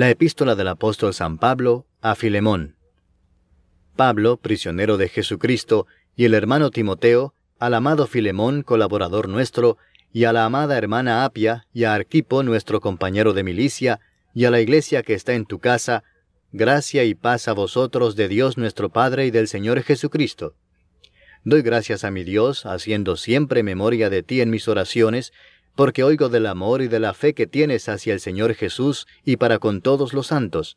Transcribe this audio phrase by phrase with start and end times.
[0.00, 2.74] La epístola del apóstol San Pablo a Filemón.
[3.96, 5.86] Pablo, prisionero de Jesucristo,
[6.16, 9.76] y el hermano Timoteo, al amado Filemón, colaborador nuestro,
[10.10, 14.00] y a la amada hermana Apia, y a Arquipo, nuestro compañero de milicia,
[14.32, 16.02] y a la iglesia que está en tu casa,
[16.50, 20.54] gracia y paz a vosotros de Dios nuestro Padre y del Señor Jesucristo.
[21.44, 25.34] Doy gracias a mi Dios, haciendo siempre memoria de ti en mis oraciones,
[25.74, 29.36] porque oigo del amor y de la fe que tienes hacia el Señor Jesús y
[29.36, 30.76] para con todos los santos,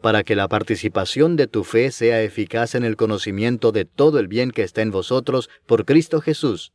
[0.00, 4.28] para que la participación de tu fe sea eficaz en el conocimiento de todo el
[4.28, 6.72] bien que está en vosotros por Cristo Jesús.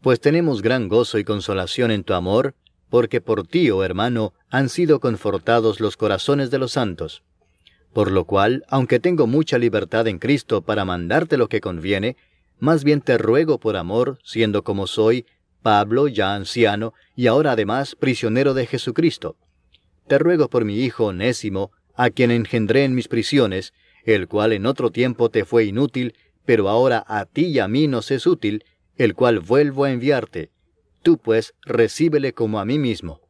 [0.00, 2.54] Pues tenemos gran gozo y consolación en tu amor,
[2.88, 7.22] porque por ti, oh hermano, han sido confortados los corazones de los santos.
[7.92, 12.16] Por lo cual, aunque tengo mucha libertad en Cristo para mandarte lo que conviene,
[12.58, 15.26] más bien te ruego por amor, siendo como soy,
[15.62, 19.36] Pablo, ya anciano, y ahora además prisionero de Jesucristo.
[20.06, 23.72] Te ruego por mi hijo Onésimo, a quien engendré en mis prisiones,
[24.04, 27.88] el cual en otro tiempo te fue inútil, pero ahora a ti y a mí
[27.88, 28.64] nos es útil,
[28.96, 30.50] el cual vuelvo a enviarte.
[31.02, 33.20] Tú pues recíbele como a mí mismo.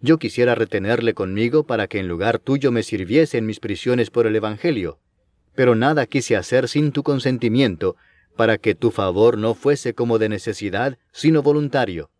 [0.00, 4.26] Yo quisiera retenerle conmigo para que en lugar tuyo me sirviese en mis prisiones por
[4.26, 4.98] el Evangelio,
[5.54, 7.96] pero nada quise hacer sin tu consentimiento,
[8.36, 12.10] para que tu favor no fuese como de necesidad, sino voluntario.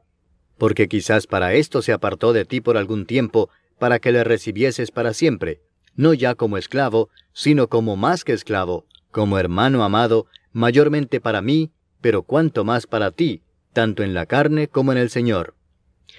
[0.59, 4.91] Porque quizás para esto se apartó de ti por algún tiempo, para que le recibieses
[4.91, 5.61] para siempre,
[5.97, 11.73] no ya como esclavo, sino como más que esclavo, como hermano amado, mayormente para mí,
[12.01, 13.43] pero cuanto más para ti,
[13.73, 15.55] tanto en la carne como en el Señor.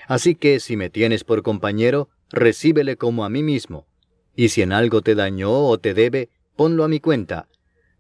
[0.07, 3.88] Así que si me tienes por compañero, recíbele como a mí mismo.
[4.35, 7.47] Y si en algo te dañó o te debe, ponlo a mi cuenta,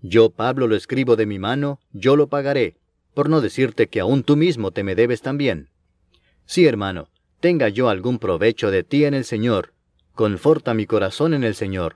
[0.03, 2.75] yo, Pablo, lo escribo de mi mano, yo lo pagaré,
[3.13, 5.69] por no decirte que aún tú mismo te me debes también.
[6.45, 7.07] Sí, hermano,
[7.39, 9.73] tenga yo algún provecho de ti en el Señor,
[10.13, 11.95] conforta mi corazón en el Señor.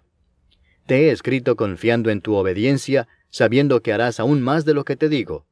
[0.85, 4.95] Te he escrito confiando en tu obediencia, sabiendo que harás aún más de lo que
[4.95, 5.45] te digo.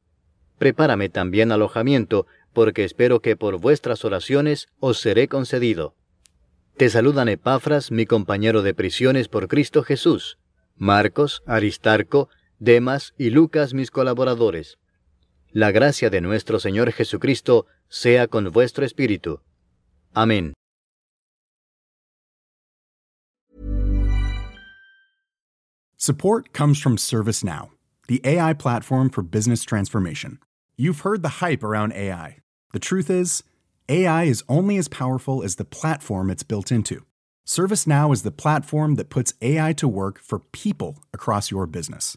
[0.56, 5.94] Prepárame también alojamiento, porque espero que por vuestras oraciones os seré concedido.
[6.78, 10.38] Te saludan Epafras, mi compañero de prisiones por Cristo Jesús,
[10.78, 14.78] Marcos, Aristarco, Demas y Lucas mis colaboradores.
[15.52, 19.40] La gracia de nuestro Señor Jesucristo sea con vuestro espíritu.
[20.14, 20.54] Amén.
[25.98, 27.70] Support comes from ServiceNow,
[28.08, 30.38] the AI platform for business transformation.
[30.78, 32.38] You've heard the hype around AI.
[32.72, 33.42] The truth is,
[33.88, 37.04] AI is only as powerful as the platform it's built into.
[37.46, 42.16] ServiceNow is the platform that puts AI to work for people across your business